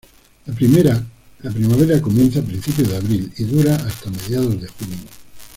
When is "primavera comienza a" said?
1.51-2.43